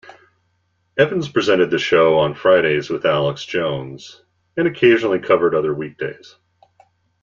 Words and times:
Evans 0.97 1.29
presented 1.29 1.69
the 1.69 1.77
show 1.77 2.17
on 2.17 2.33
Fridays 2.33 2.89
with 2.89 3.05
Alex 3.05 3.45
Jones, 3.45 4.23
and 4.57 4.67
occasionally 4.67 5.19
covered 5.19 5.53
other 5.53 5.75
weekdays. 5.75 6.37